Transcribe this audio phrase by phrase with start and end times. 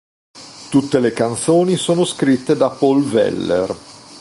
[0.71, 3.75] Tutte le canzoni sono scritte da Paul Weller